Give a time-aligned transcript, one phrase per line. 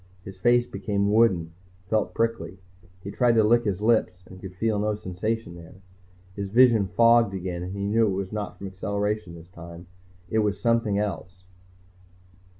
[0.23, 1.53] His face became wooden,
[1.87, 2.57] felt prickly.
[3.03, 5.75] He tried to lick his lips and could feel no sensation there.
[6.35, 9.85] His vision fogged again, and he knew it was not from acceleration this time,
[10.27, 11.43] it was something else.